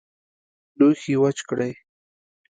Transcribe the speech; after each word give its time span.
لوښي 0.77 1.13
وچ 1.21 1.37
کړئ 1.49 1.71